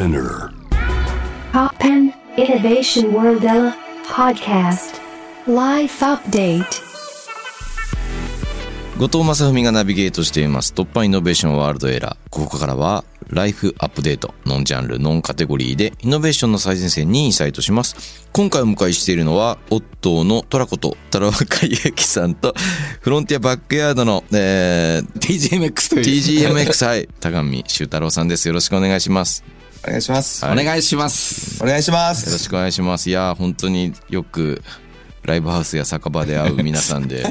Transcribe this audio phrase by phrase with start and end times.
[0.00, 0.50] Spinner.
[1.52, 3.42] Poppen Innovation World
[4.08, 4.98] podcast.
[5.46, 6.64] Life update.
[8.96, 22.54] 後藤正文がナビゲートしています突破イノベーションワールドエラーここからはライフアップデートノンジャンルノンカテゴリーでイノベーションの最前線にインサイトします今回お迎えしているのはオットーのトラコとタラワカイヤキさんと
[23.00, 26.04] フロンティアバックヤードの、えー、TGMX という。
[26.04, 29.44] TGMX はい高見修太郎さんですよろしくお願いします
[29.84, 30.44] お願いします。
[30.44, 31.62] はいお願いします。
[31.62, 32.38] お願いしまよろす。
[32.38, 34.62] しくお願いしますいやー本当によく
[35.30, 37.22] ライブハウスや酒場で会う皆さんで、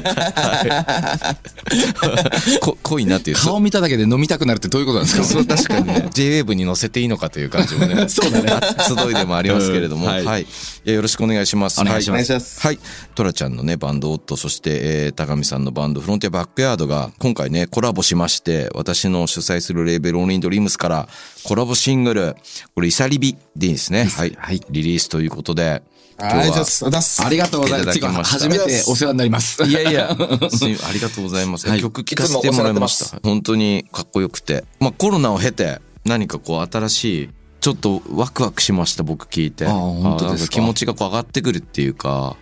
[2.48, 5.24] い、こ濃いなっていう顔見ただけで飲みたくなるってどういうことなんですか？
[5.24, 6.08] そう、確かにね。
[6.12, 8.08] J-Wave に乗せていいのかという感じもね。
[8.08, 8.50] そうだね。
[8.88, 10.06] 集いでもありますけれども。
[10.06, 10.30] うんは。
[10.30, 10.46] はいいい
[10.84, 11.80] や、よろしくお願いします。
[11.80, 12.60] お願いしますお願いします。
[12.60, 12.78] はい。
[13.14, 21.08] トラちゃんのね、バンドオット、そして、えー、高見さんのバンド、フロンティアバックヤードが、今回ね、コラボしまして、私の主催するレーベル、オンリードリームスから、
[21.44, 22.34] コラボシングル、
[22.74, 24.04] これ、イサリビでいいですね。
[24.04, 24.36] はい。
[24.38, 25.82] はいリリースということで、
[26.20, 27.22] ありがとうございます。
[27.22, 27.90] ありがとうございます。
[27.90, 28.10] ありがとうございます。
[28.10, 29.64] いただきました初めてお世話になります。
[29.64, 31.68] いやいや、 ありがとうございます。
[31.68, 33.20] はい曲聴かせてもらいました。
[33.22, 34.64] 本当にかっこよくて。
[34.80, 39.66] まあコロナを経て、何かこう新しい、ちょっとワクワクしました、僕聞いて。
[39.66, 42.36] ああ本当です気持ちがこう上がってくるっていうか、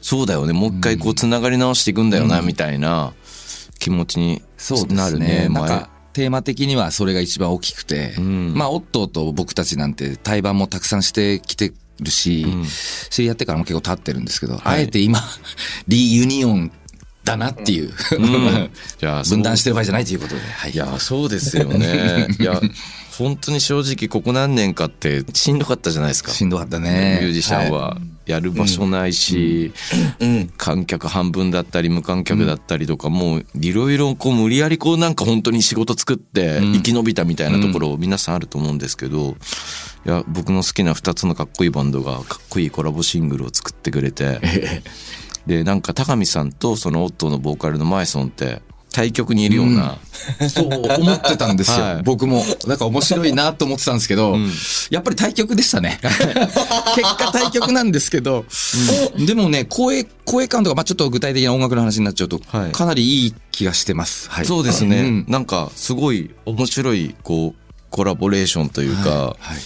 [0.00, 3.12] そうだよね、もう一回こう繋がり直していくんだよな、みたいな
[3.78, 5.48] 気持ちにそうなるね。
[5.48, 12.46] なんテーマ的にはそれが一番大きくて、んまあ、オットーと僕たちなんて対バンもたくさんしてきてるし、
[13.10, 15.20] 知り合ってからも結構経ってるんですけど、あえて今、
[15.88, 16.70] リユニオン
[17.24, 17.92] だなっていう、
[18.98, 20.70] じゃあ、分断してる場合じゃないということで、はい。
[20.72, 22.28] いや、そうですよね。
[22.38, 22.60] いや、
[23.18, 26.32] 本当に正直ここ何年かってしんどかったじゃないですか。
[26.32, 27.32] しんどかったミューね。
[27.32, 29.72] ジシャンはやる場所ないし、
[30.56, 39.36] 観客半分だったり無観客だったりとか、もういろいろこう無理やりこうなんか本当に仕事作って生き延びたみたいなところ皆さんあると思うんですけど、
[40.04, 44.40] いや僕の好きな2つのかっこいいバンドがかっこいいコラボシングルを作ってくれて、
[45.46, 48.60] でなんか高見さんとそのオットーのボーカルのマイソンって
[48.96, 49.98] 対極にいるような、
[50.48, 52.02] そう思ってたんですよ、はい。
[52.02, 52.42] 僕も。
[52.66, 54.38] なんか面白いなと思ってたんですけど、
[54.88, 56.00] やっぱり対局でしたね。
[56.96, 58.46] 結果対局なんですけど、
[59.18, 62.72] でもね、声、声感とか、まあちょっと具体的な音楽の話になっちゃうと、はい。
[62.72, 64.30] かなりいい気がしてます。
[64.30, 64.46] はい。
[64.46, 65.24] そうですね、うん。
[65.28, 69.58] なんかすごい面白いこうコラボレーションというか、はい。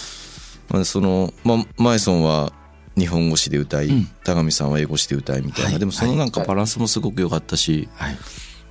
[0.70, 2.52] まあ、その、まあ、マイソンは
[2.98, 3.90] 日本語詞で歌い、
[4.24, 5.78] 高見さんは英語詞で歌いみたいな、はい。
[5.78, 8.18] でもそのなんかバランスもすごく良かったし、はい。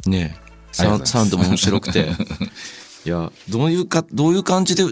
[0.09, 0.35] ね
[0.71, 2.09] サウンドも面白くて。
[3.05, 4.83] いやどういうかどういう感じで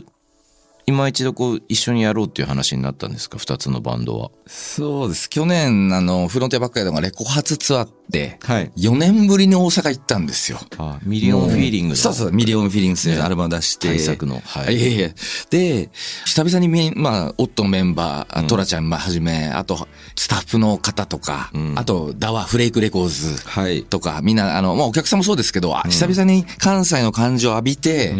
[0.89, 3.37] 今一度こう一緒にやろうっていう話になったんですか？
[3.37, 4.31] 二つのバンドは。
[4.47, 5.29] そうです。
[5.29, 8.71] 去年、あの、フロンティアバックヤードがレコ発ツアーって、はい。
[8.77, 10.59] 4年ぶりに大阪行ったんですよ。
[10.77, 11.95] あミリオンフィーリングの。
[11.97, 13.89] そうそう、ミリオンフィーリングスでアルバム出して。
[13.89, 14.39] 対策の。
[14.45, 14.75] はい。
[14.77, 15.13] いえいえ。
[15.49, 15.89] で、
[16.25, 23.83] 久々にみ、まあ、オットのメンバー、トラちゃんはじめ、あと、スタッフの方とか、あと、ダワ、フレイクレコーズはい。
[23.83, 28.15] とか、みんな、あの、まあ、お客さんもそうですけど、あ久々に関西の感情を浴びて、う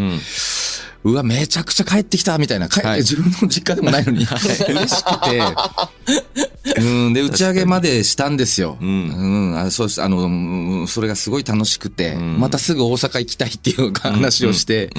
[1.13, 2.69] わ、めちゃくちゃ帰ってきた、みたいな。
[2.69, 2.99] 帰はい。
[2.99, 8.77] 自分の実家でもないのに、 嬉しくて、うん、で、打ち上げまでしたんですよ。
[8.81, 9.57] うん。
[9.57, 14.89] あそうしあの、うんそれがすごい楽しくて、またすぐ大阪行きたいっていう話をして、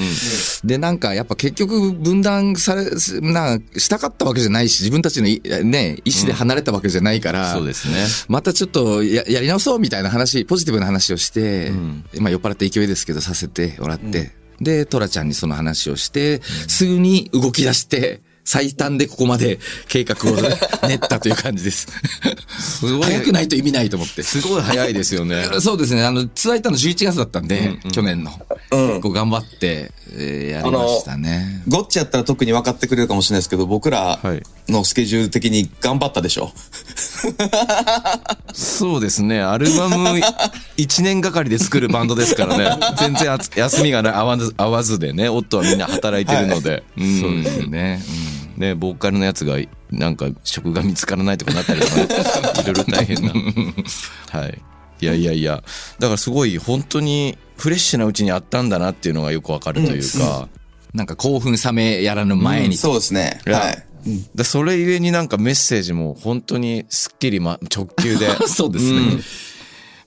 [0.64, 2.84] で、なんかやっぱ結局分断され、
[3.20, 8.06] な、したかったわけじゃないし、自分たちのいね、意思で離れたわけじゃないから、そうですね。
[8.28, 11.70] またちょっとややり直そうみたいな話、ポジティブな話をして、
[12.18, 20.34] まあ酔っ払って勢いですけどさせてもらって、で、トラちゃんにその話をして、すぐに動き出して、最短でここまで計画を
[20.88, 21.86] 練ったという感じです。
[22.58, 24.22] すごい早くないと意味ないと思って。
[24.22, 26.02] すごい早いですよね そうですね。
[26.02, 28.30] あの、ツアー行ったの11月だったんで、去年の。
[28.70, 31.62] 結構頑張って、えーやりましたね。
[31.68, 34.42] ゴッチやったら特に分かってくれるかもしれないですけど、僕らはい
[34.72, 36.52] のスケジュール的に頑張ったでしょ。
[38.54, 39.40] そうですね。
[39.40, 40.20] アルバム
[40.78, 42.70] 1年がかりで作るバンドですからね。
[42.98, 46.82] 全然休みが合わず合わずでね、夫はみんな働いてるので。
[46.96, 48.02] うんそうですよね。
[48.58, 49.56] ね、ボーカルのやつが、
[49.90, 52.00] なんか職が見つからないとかなったりとか、
[52.60, 53.32] いろいろ大変な。
[54.30, 54.62] はい。
[55.00, 55.62] いやいやいや。
[56.00, 60.48] だからすごい本当にフレッシュなうちにあったんだなっていうのがよくわかるというか。
[60.92, 62.76] なんか興奮冷めやらぬ前に。
[62.76, 63.40] そうですね。
[63.46, 63.84] はい。
[64.34, 68.28] でそれゆえになんかメッセージも本当にすっきり、ま、直球で。
[68.48, 69.00] そうですね。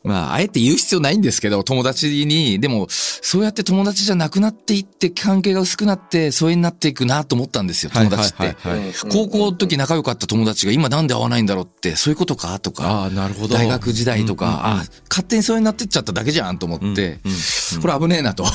[0.03, 8.43] まあ、あえて言う必要ないんですけど、友達に、でも、そうやって友達じゃなくなっていって、関係が薄くなって、疎遠になっていくなと思ったんですよ、友達って。
[8.43, 12.87] はいはいはいはい高校の時仲良かった友達が今なんで会わないんだろうって、そういうことかとか。
[12.87, 13.55] ああ、なるほど。
[13.55, 17.19] 大学時代とか、あ勝手に疎遠になってっちゃっただけじゃんと思って、
[17.81, 18.45] これ危ねえなと。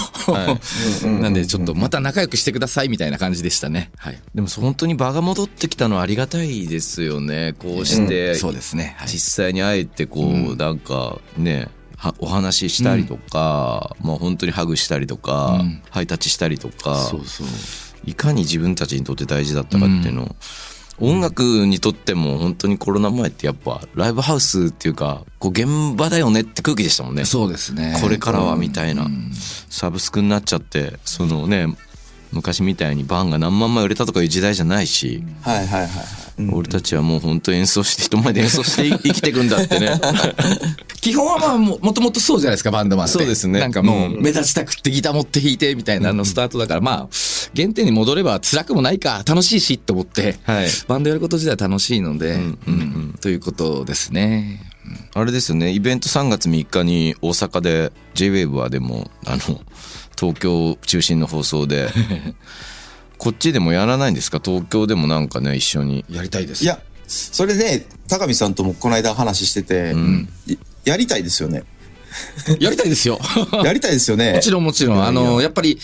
[1.05, 3.91] なんで、ちょっとまた仲良くしてくださいみたいな感じでしたね。
[3.97, 4.19] はい。
[4.35, 7.55] でも本当に場が戻ってきたのはありがたいですよね。
[7.59, 8.97] こうして、そうですね。
[8.99, 9.09] はい。
[9.09, 15.83] 実際に会えてこう、なんかねはお話ししたりとか、まあ本当にハグしたりとか、うん。
[15.91, 17.47] ハイタッチしたりとかそうそう。
[18.05, 20.25] いかに自分たちにとって大事だったかっていうの。
[20.25, 20.37] を、
[20.99, 27.25] 音楽にとっても本当にコロナ前ってやっぱライブハウスっていうかこう現場だよねって空気でしたもんね。
[27.25, 27.99] そうですね。
[28.03, 29.07] これからはみたいな、
[29.69, 31.67] サブスクになっちゃってそのね
[32.33, 35.89] 昔みたいにバンが何万枚売れたとかいう時代じゃないし、はいはいはい
[36.53, 40.01] 俺たちはもう本当演奏して人前で演奏して 生きていくんだってね。
[41.01, 43.13] 基本はまあももともとそうじゃないですか、バンドマンって。
[43.15, 43.61] そうですね。
[43.61, 44.23] なんかもう、うん。
[44.23, 47.09] 目立ちたくってギター持って弾いてみたいなのスタートだから、まあ、
[47.55, 50.69] 原点に戻れば辛くもないか、楽しいしと思って、はい。
[50.89, 53.15] バンドやること自体楽しいので、んうんうん。
[53.21, 54.61] ということですね。
[55.15, 55.71] あれですよね。
[55.71, 59.61] イベント3月3日に大阪で JWAVE はでもあの
[60.19, 61.89] 東京中心の放送で
[63.19, 64.41] こっちでもやらないんですか？
[64.45, 66.65] 東京でもなんかね一緒にやりたいです。
[66.65, 69.95] いや、それで、高見さんともこの間話してて、
[70.47, 71.65] いやりたいですよね。
[72.61, 73.19] やりたいですよ。
[73.65, 74.33] やりたいですよね。
[74.35, 75.79] もちろんもちろん、あの、やっぱり、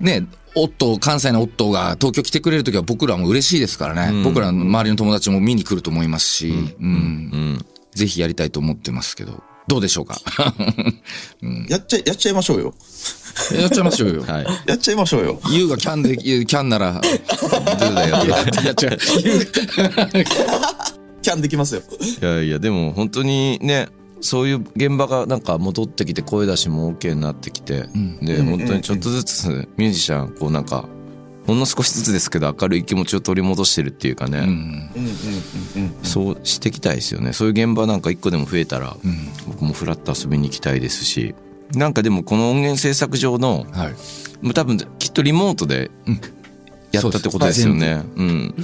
[0.00, 4.22] ね、オットー、関西のオットーが東京来てくれるときは僕らも嬉しいですからね。
[4.22, 6.48] 僕らの周りの友達も見に来ると思いますし、
[6.80, 7.64] うん。
[7.94, 10.16] ぜひやりたいと思ってますけど、どうでしょうか？
[11.68, 12.74] やっちゃい、やっちゃいましょうよ。
[13.52, 14.22] やっちゃいましょうよ。
[14.22, 15.40] はい やっちゃいましょうよ。
[15.52, 17.08] ユウがキャンで、キャンなら、 ど
[17.90, 18.16] うだよ。
[18.64, 18.98] やっちゃう。
[21.20, 21.82] キャンできますよ。
[22.20, 23.88] いやいやでも本当にね
[24.20, 27.88] そういう現場がなんか戻ってきて声出しも OK になってきて、
[28.22, 30.88] で本当にちょっとずつミュージシャンこうなんか
[31.48, 34.44] ほんの少しずつですけど明るい気持ちを取り戻してるっていうかね、うん。
[34.44, 34.60] うんうん
[35.76, 36.04] うんうん。
[36.04, 38.98] そうしていきたいですよねそういう現場なんか一個でも増えたら、
[39.46, 41.34] 僕もフラッと遊びに行きたいですし
[41.72, 43.94] なんかでもこの音源制作上のはい。
[44.42, 45.90] もう多分きっとリモートで
[46.92, 48.02] やったってことですよね。
[48.16, 48.54] うん。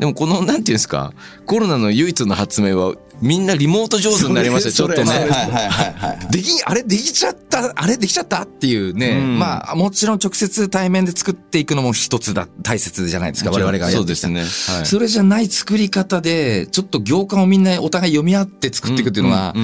[0.00, 1.14] でもこのなんていうんですか
[1.46, 5.10] コロナの唯一の発明はみんなリモート上手になりましたちょっとね。
[5.10, 6.32] はいはい。
[6.32, 9.18] でき、あれできちゃった、あれできちゃったっていうね。
[9.18, 14.40] うんまあ、もちろん直接対面で作っていくのも一つだ、大切じゃないですか、我々がそうですね。
[14.40, 14.86] はい。
[14.86, 19.54] それじゃない作り方で、ちょっと行間をみんなお互い読み合って作っていくっていうのは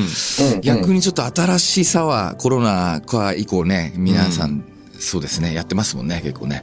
[0.63, 4.65] 逆にちょっと新しさはコロナ禍以降ね、皆さん、
[4.99, 6.63] そうですね、やってますもんね、結構ね。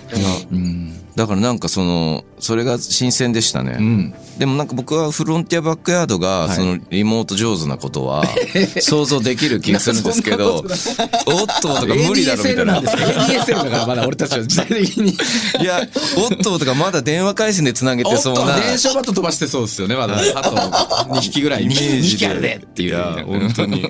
[0.52, 0.96] うん。
[1.16, 3.76] だからなんかそのそれが新鮮でしたね。
[3.80, 4.14] うん。
[4.38, 8.24] でもなんか僕はフロンティアバックヤードがいそのリモート上手なことは
[8.80, 10.66] 想像できる気がするんですけど、おっ
[11.62, 12.84] ととか無理だろみたいななん。
[12.84, 15.12] ですか ?ADSL だからまだ俺たちは時代的に。
[15.12, 15.82] いや、
[16.18, 18.56] おっととかまだ電話回線でつなげてそうな。
[18.60, 20.16] 電車バット飛ばしてそうですよね、まだ。
[20.36, 20.56] あと
[21.16, 21.64] 2匹ぐらい。
[21.64, 22.90] イメー2ジ匹あるでっていう。
[22.90, 23.86] いや、本当に。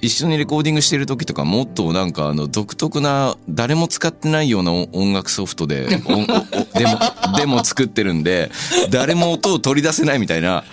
[0.00, 8.50] 一緒にレコーディングしてる時とかもっとなんかあの独特な誰も使ってないような音楽ソフトで音おおデモ、デモ作ってるんで、
[8.90, 10.64] 誰も音を取り出せないみたいな。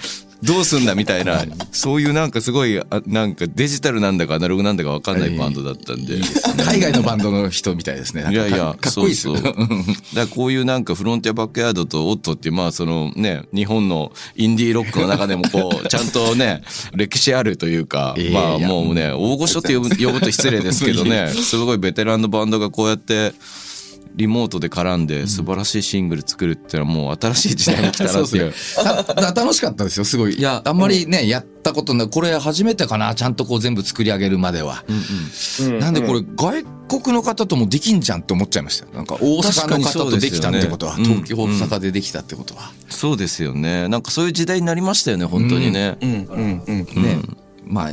[0.42, 6.16] どうすんだみたいな、そういうなんかすごい、あなんかデジタルなんだかアナログなんだかわかんないバンドだったんで。
[6.64, 8.26] 海外のバンドの人みたいですね。
[8.32, 9.36] いやいや、かっこいいですよ。
[9.36, 9.68] そうそう だか
[10.16, 16.62] らこういうなんかフロンティアバックヤードとオットっていう、まあそのね、日本のインディーロックの中でもこう、 ちゃんとね、
[16.94, 23.34] 歴史あるというかいやい、やまあもうね、大御所って呼ぶ呼ぶと失礼ですけどね、 すごいベテランのバンドがこうやって、
[24.20, 28.54] リモートで絡んで素晴らしいシングル作るっていうのはもう新しい時代に来たなっていう。
[29.34, 30.36] 楽しかったですよ、すごい。
[30.36, 32.10] いや、あんまりね、やったことない。
[32.10, 34.84] これ初めてかな、ちゃんとこう全部作り上げるまでは。
[35.80, 36.66] なんでこれ、外
[37.02, 38.94] 国の方ともできんじゃんって思っちゃいました。
[38.94, 42.74] なんか大阪の方とできたってことは、確かに東京、大阪でできたってことは。
[42.90, 43.88] そうですよね。
[43.88, 45.98] なんかそういう時代になりましたよね、本当にね。
[46.02, 47.02] うんうんうん。
[47.02, 47.20] ね、
[47.66, 47.92] まあ、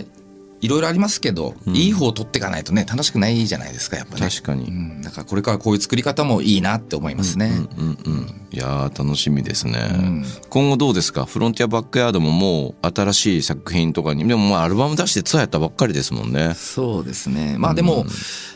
[0.60, 4.28] いろいろありますけど、いい方を取っていかないとね、楽しくないじゃないですか、やっぱね。
[4.28, 4.64] 確かに。
[4.64, 7.52] うん、だからこれからこういう作り方もいいなって思いますね。
[7.76, 8.40] うんうん。
[8.50, 9.78] いやー、楽しみですね。
[9.78, 11.25] ん今後どうですか？
[11.26, 16.54] フロンティアバックヤードももう新しい作品とかに、でもまあアルバム出してツアーやったばっかりですもんね。
[16.54, 17.56] そうですね。
[17.58, 18.06] まあでも、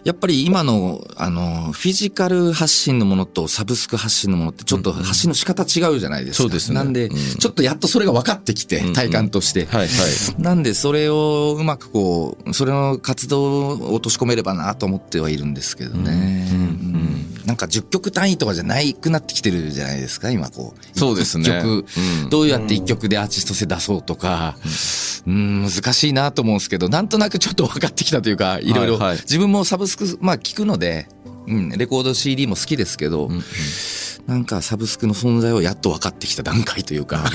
[0.04, 6.42] やっぱり今の、あの、フィジカル発信のものとサブスク発信のものってちょっと発信の仕方違うじゃないですか。
[6.44, 9.66] そうですねなんで、うんちょっとやっとそれが分かってきて、体感として。
[9.66, 10.42] はいはい。
[10.42, 16.48] なんで、それをうまくこう、それの活動を落とし込めればなと思ってはいるんですけどね。
[16.52, 16.90] うん
[17.50, 20.98] なんか10曲単位とかじゃないくなってきてるじゃないですか、今こう。
[20.98, 21.44] そうですね。
[21.44, 21.84] 一曲、
[22.24, 22.30] うん。
[22.30, 24.56] どうやって一曲でアーティスト性出そうとか、
[25.26, 31.08] うん、難しいなと思うんですけど、なんとなくちょっと分かってきたというか、いろいろ、自分もサブスク、まあ聞くので、
[31.48, 33.30] うん、レコード CD も好きですけど、
[34.30, 37.28] なんかサブスクの存在をやっと分かってきた段階というか。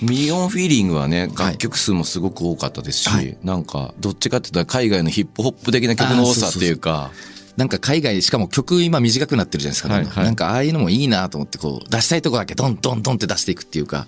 [0.00, 3.36] ミリオンフィーリングはね、楽曲数もすごく多かったですし、はい。
[3.42, 7.10] なんか、どっちかって言ったら海外のヒップホップ的な曲の多さっていうか、
[7.58, 9.92] なんか海外、しかも曲今短くなってるじゃないですか。
[9.92, 14.06] はいはいなんかああいうのもいいなと思って、こう、出したいとこだけドンドンドンって出していくっていうか。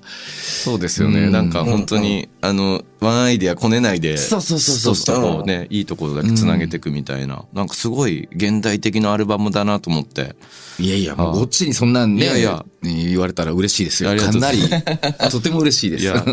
[0.63, 1.23] そうですよね。
[1.23, 10.37] うんなんか本当に、あの、ワンアイディアこねないで、そうそうそうそうこうね、いいところだけ繋げていくみたいな、なんかすごい現代的なアルバムだなと思って。
[10.79, 14.17] いやいや、もうごっちにそんなんね、いやいや言われたら嬉しいですよ。
[14.17, 14.61] かなり、
[15.29, 16.05] とても嬉しいです。
[16.05, 16.25] いや、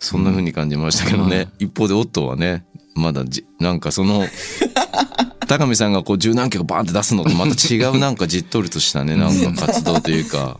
[0.00, 1.50] そんな風に感じましたけどね。
[1.60, 2.66] 一方でオットーはね、
[2.96, 4.26] まだじ、なんかその、
[5.46, 10.58] 高見さんがこう十何曲バーンって出すのとまた違うなんかじっとりとしたね、なんか活動というか。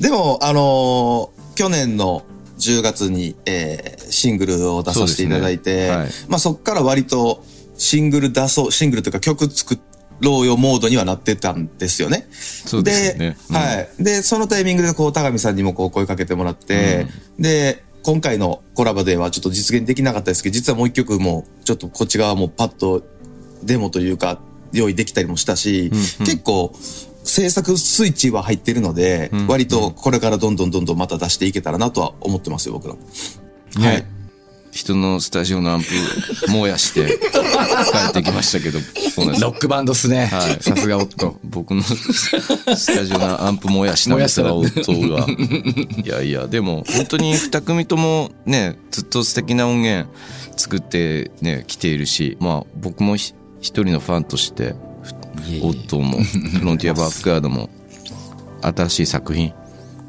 [0.00, 2.24] でも、あのー去年の
[2.58, 7.44] 10月に、えーシングルを出させていただいて、ねはいまあそっから割と
[7.76, 9.78] シングル出そう、シングルというか曲作
[10.20, 12.26] ろうよモードにはなってたんですよね。
[12.30, 13.88] そうですよねうんはい。
[13.98, 17.06] で、そのタイミングでこう、高見さんにもこう声かけてもらって、
[17.38, 23.02] で、今回のコラボではちょっと実現できなかったですけど、実はもう一曲も、ちょっとこっち側もパッと
[23.62, 24.40] デモというか、
[24.72, 25.90] 用意できたりもしたし、
[26.20, 26.72] 結構、
[27.24, 33.00] 制作スイッチは入ってるので、割とこれからどんどんどんどんまた出していけたらなとは思ってますよ、僕らも。
[33.78, 34.06] ねはい。
[34.72, 35.86] 人のスタジオのアンプ
[36.50, 38.78] 燃やして 帰ってきましたけど、
[39.38, 40.26] ロックバンドっすね。
[40.26, 41.36] はいさすがオット。
[41.44, 45.26] 僕のスタジオのアンプ燃やしたんで すが、夫が。
[46.02, 50.08] いやいや、でも本当に二組ともね、ずっと素敵な音源
[50.56, 54.74] 作ってね、来ているし、まあ僕もひ一人のファンとして、
[55.62, 56.20] オットーも
[56.58, 57.70] フロンティアバックヤードも
[58.60, 59.54] 新しい作品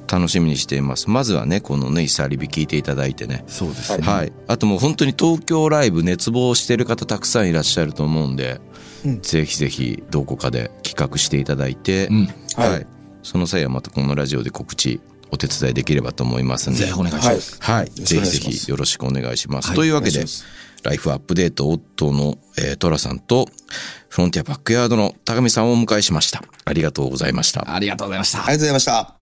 [0.07, 1.09] 楽しみにしています。
[1.09, 3.43] まずはね、このね、イサリビ聞いていただいてね。
[3.47, 4.05] そうですね。
[4.05, 4.33] はい。
[4.47, 8.59] あともう本当に東京ライブ熱望してる方たくさんいらっしゃると思うんで、
[9.21, 12.87] ぜひぜひどこかで企画していただいて、んはい、はい
[13.23, 14.99] その際はまたこのラジオで告知
[15.31, 16.79] お手伝いできればと思いますんで。
[16.79, 17.57] ぜひお願いします。
[17.59, 17.85] はい。
[17.85, 19.69] ろしくぜひぜひよろしくお願いします。
[19.69, 20.25] はいというわけで
[20.83, 23.47] ライフアップデート夫の、えー、トラさんと、
[24.09, 26.43] フロンティアバックヤードの高見さんをお迎えしました。
[26.65, 27.73] ありがとうございました。
[27.73, 28.39] ありがとうございました。
[28.39, 29.17] ありがとうございました。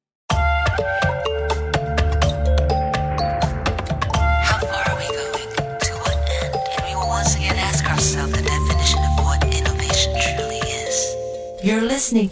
[11.64, 12.28] You're listening.